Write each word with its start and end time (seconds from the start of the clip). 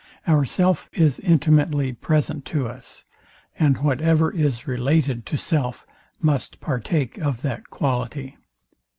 Ourself 0.27 0.89
is 0.93 1.19
intimately 1.19 1.93
present 1.93 2.43
to 2.45 2.67
us, 2.67 3.05
and 3.59 3.77
whatever 3.83 4.31
is 4.33 4.65
related 4.65 5.27
to 5.27 5.37
self 5.37 5.85
must 6.19 6.59
partake 6.59 7.19
of 7.19 7.43
that 7.43 7.69
quality. 7.69 8.35